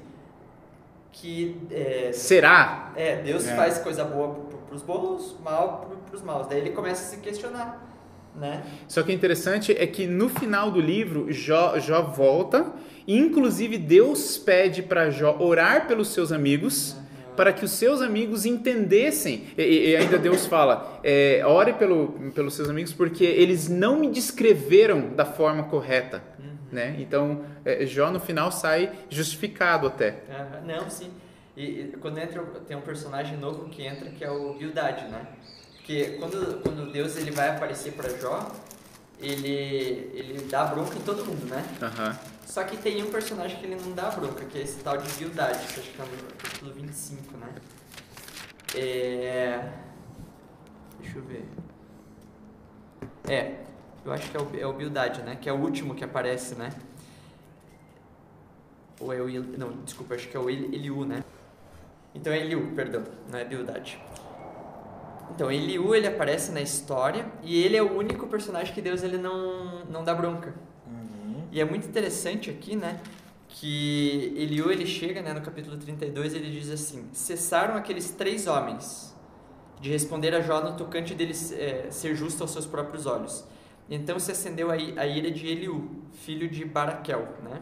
[1.13, 2.91] que é, Será?
[2.97, 3.55] é, Deus É.
[3.55, 6.49] faz coisa boa pro- pros bons, mal pro- pros maus.
[6.49, 7.81] Daí ele começa a se questionar,
[8.35, 8.63] né?
[8.89, 12.73] Só que o interessante é que no final do livro, Jó, Jó volta,
[13.07, 16.97] e inclusive Deus pede para Jó orar pelos seus amigos,
[17.37, 19.47] para que os seus amigos entendessem.
[19.59, 24.09] E, e ainda Deus fala: é, ore pelo, pelos seus amigos, porque eles não me
[24.11, 26.23] descreveram da forma correta.
[26.71, 26.97] Né?
[26.99, 30.23] Então, é, Jó no final sai justificado até.
[30.29, 31.09] Aham, Não, sim.
[31.57, 35.25] E, e quando entra, tem um personagem novo que entra que é o Bildad, né?
[35.85, 38.51] Porque quando, quando Deus ele vai aparecer para Jó,
[39.21, 41.63] ele, ele dá bronca em todo mundo, né?
[41.83, 42.19] Aham.
[42.47, 45.07] Só que tem um personagem que ele não dá bronca, que é esse tal de
[45.13, 47.49] Bildad, que acho que é no capítulo 25, né?
[48.75, 49.73] É...
[51.03, 51.45] Deixa eu ver.
[53.29, 53.65] É,
[54.07, 55.37] eu acho que é o, é o Bildad, né?
[55.39, 56.71] Que é o último que aparece, né?
[58.99, 59.43] Ou é o Il...
[59.59, 61.23] Não, desculpa, acho que é o Il- Eliú, né?
[62.15, 63.99] Então é Eliú, perdão, não é Bildad.
[65.35, 69.19] Então, Eliú, ele aparece na história e ele é o único personagem que Deus ele
[69.19, 70.55] não, não dá bronca.
[70.87, 71.43] Uhum.
[71.51, 73.01] E é muito interessante aqui, né,
[73.49, 79.13] que Eliú, ele chega, né, no capítulo 32, ele diz assim, cessaram aqueles três homens
[79.81, 83.45] de responder a Jó no tocante dele eh, ser justo aos seus próprios olhos.
[83.91, 87.61] Então se acendeu a, a ira de Eliú, filho de Baraquel, né?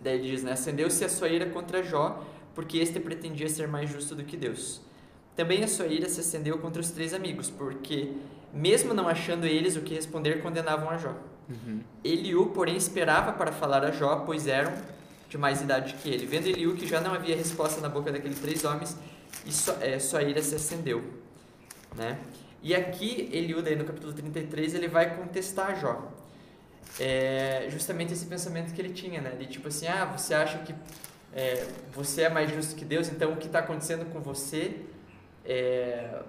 [0.00, 3.90] Daí ele diz, né, acendeu-se a sua ira contra Jó, porque este pretendia ser mais
[3.90, 4.80] justo do que Deus.
[5.34, 8.12] Também a sua ira se acendeu contra os três amigos, porque,
[8.52, 11.14] mesmo não achando eles o que responder, condenavam a Jó.
[11.48, 11.80] Uhum.
[12.04, 14.72] Eliú, porém, esperava para falar a Jó, pois eram
[15.28, 16.26] de mais idade que ele.
[16.26, 18.96] Vendo Eliú que já não havia resposta na boca daqueles três homens,
[19.46, 21.02] e sua, é, sua ira se acendeu.
[21.96, 22.18] Né?
[22.62, 26.12] E aqui, Eliú, daí no capítulo 33, ele vai contestar Jó.
[27.00, 29.30] É justamente esse pensamento que ele tinha, né?
[29.30, 30.74] De tipo assim, ah, você acha que
[31.32, 34.76] é, você é mais justo que Deus, então o que está acontecendo com você
[35.44, 36.22] é,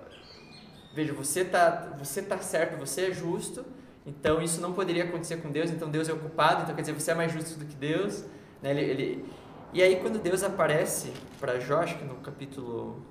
[0.94, 3.66] veja, você está você tá certo, você é justo,
[4.06, 6.94] então isso não poderia acontecer com Deus, então Deus é o culpado, então quer dizer,
[6.94, 8.26] você é mais justo do que Deus.
[8.62, 8.72] Né?
[8.72, 9.26] Ele, ele...
[9.74, 13.02] E aí quando Deus aparece para Jó, acho que no capítulo...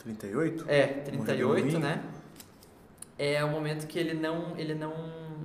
[0.00, 0.64] 38?
[0.68, 2.02] É, 38, né?
[3.18, 4.92] É o momento que ele não, ele não,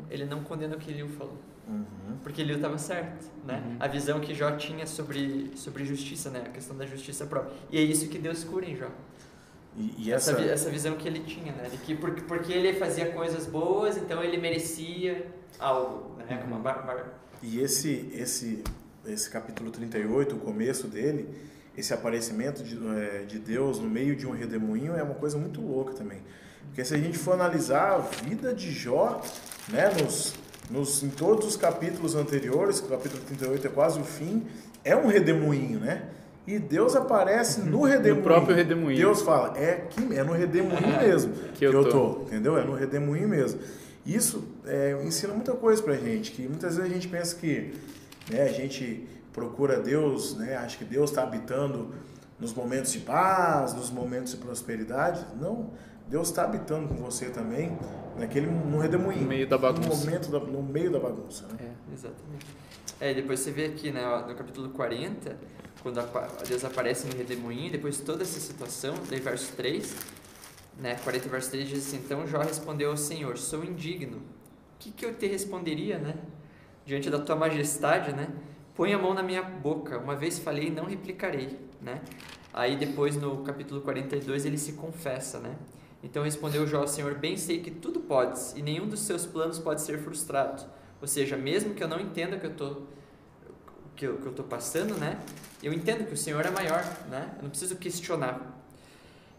[0.10, 1.38] ele não condena o que Eliu falou.
[1.68, 2.18] Uhum.
[2.24, 3.64] Porque Eliu estava certo, né?
[3.66, 3.78] Uhum.
[3.80, 6.44] A visão que Jó tinha sobre, sobre justiça, né?
[6.46, 7.54] A questão da justiça própria.
[7.72, 8.90] E é isso que Deus cura em Jó.
[9.78, 10.32] E, e essa...
[10.32, 10.42] essa...
[10.42, 11.70] essa visão que ele tinha, né?
[11.70, 15.28] De que porque, porque ele fazia coisas boas, então ele merecia
[15.60, 16.44] algo, né?
[16.50, 16.58] Uhum.
[16.58, 17.22] Uma...
[17.42, 18.64] E esse, esse,
[19.06, 21.30] esse capítulo 38, o começo dele,
[21.76, 25.62] esse aparecimento de, é, de Deus no meio de um redemoinho é uma coisa muito
[25.62, 26.22] louca também.
[26.68, 29.22] Porque se a gente for analisar a vida de Jó,
[29.70, 30.36] né, nos,
[30.72, 34.48] nos, em todos os capítulos anteriores, o capítulo 38 é quase o fim,
[34.84, 36.10] é um redemoinho, né?
[36.48, 38.16] E Deus aparece no redemoinho.
[38.16, 38.98] No próprio redemoinho.
[38.98, 42.14] Deus fala, é, aqui, é no redemoinho mesmo que, eu, que tô.
[42.14, 42.22] tô.
[42.24, 42.58] entendeu?
[42.58, 43.60] É no redemoinho mesmo.
[44.06, 47.74] Isso é, ensina muita coisa pra gente, que muitas vezes a gente pensa que
[48.30, 51.94] né, a gente procura Deus, né, acha que Deus está habitando
[52.40, 55.24] nos momentos de paz, nos momentos de prosperidade.
[55.40, 55.70] Não,
[56.08, 57.78] Deus está habitando com você também
[58.22, 59.22] naquele no redemoinho.
[59.22, 59.90] No meio da bagunça.
[59.90, 61.48] No, momento da, no meio da bagunça.
[61.48, 61.58] Né?
[61.60, 62.46] É, exatamente.
[63.00, 65.36] É, depois você vê aqui né, no capítulo 40,
[65.82, 66.00] quando
[66.48, 69.96] Deus aparece no redemoinho, depois toda essa situação, daí verso 3,
[70.80, 74.22] né, 40 verso 3 diz assim, então Jó respondeu ao Senhor, sou indigno, o
[74.80, 76.16] que, que eu te responderia, né?
[76.86, 78.28] Diante da tua majestade, né?
[78.76, 82.02] Põe a mão na minha boca, uma vez falei não replicarei, né?
[82.54, 85.56] Aí depois no capítulo 42 ele se confessa, né?
[86.04, 89.60] Então respondeu Jó ao Senhor, bem sei que tudo podes e nenhum dos seus planos
[89.60, 90.66] pode ser frustrado.
[91.00, 92.88] Ou seja, mesmo que eu não entenda que eu estou
[93.96, 95.20] que eu, que eu tô passando, né?
[95.62, 97.34] Eu entendo que o Senhor é maior, né?
[97.38, 98.60] Eu não preciso questionar.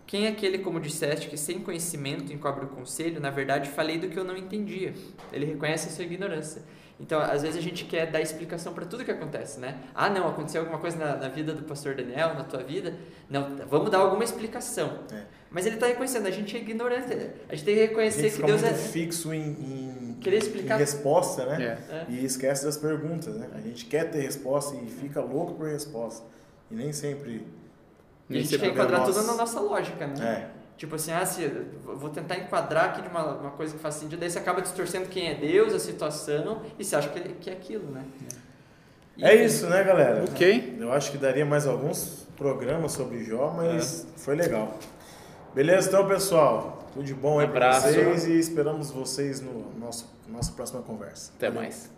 [0.07, 3.21] Quem é aquele, como disseste, que sem conhecimento encobre o conselho?
[3.21, 4.95] Na verdade, falei do que eu não entendia.
[5.33, 6.63] Ele reconhece a sua ignorância.
[7.01, 9.79] Então, às vezes a gente quer dar explicação para tudo que acontece, né?
[9.95, 12.95] Ah, não, aconteceu alguma coisa na, na, vida do pastor Daniel, na tua vida.
[13.29, 15.01] Não, vamos dar alguma explicação.
[15.13, 15.23] É.
[15.51, 17.13] Mas ele está reconhecendo, a gente é ignorante.
[17.49, 18.73] A gente tem que reconhecer que Deus é.
[18.73, 20.77] fixo em, em, Querer explicar.
[20.77, 21.79] em resposta, né?
[21.91, 22.07] É.
[22.09, 23.49] E esquece das perguntas, né?
[23.53, 26.25] A gente quer ter resposta e fica louco por resposta.
[26.71, 27.47] E nem sempre.
[28.31, 30.49] a gente quer enquadrar tudo na nossa lógica, né?
[30.59, 30.62] É.
[30.83, 31.49] Tipo assim, ah, se,
[31.85, 35.07] vou tentar enquadrar aqui de uma, uma coisa que faz sentido, daí você acaba distorcendo
[35.09, 38.05] quem é Deus, a situação, e você acha que, que é aquilo, né?
[39.17, 40.25] E, é isso, né, galera?
[40.25, 40.77] Ok.
[40.81, 44.19] Eu acho que daria mais alguns programas sobre Jó, mas é.
[44.19, 44.77] foi legal.
[45.55, 46.85] Beleza, então, pessoal.
[46.93, 51.31] Tudo de bom um aí para vocês e esperamos vocês no nosso nossa próxima conversa.
[51.37, 51.63] Até Valeu.
[51.63, 51.91] mais.